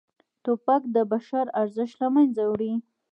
توپک 0.43 0.81
د 0.95 0.97
بشر 1.11 1.45
ارزښت 1.61 1.95
له 2.01 2.07
منځه 2.15 2.41
وړي. 2.51 2.73